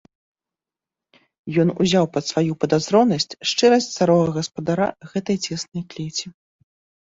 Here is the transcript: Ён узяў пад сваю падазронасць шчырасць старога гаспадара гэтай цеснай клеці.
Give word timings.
Ён 1.63 1.67
узяў 1.85 2.05
пад 2.15 2.23
сваю 2.31 2.57
падазронасць 2.65 3.31
шчырасць 3.53 3.91
старога 3.95 4.29
гаспадара 4.41 4.87
гэтай 5.15 5.37
цеснай 5.45 5.83
клеці. 5.95 6.27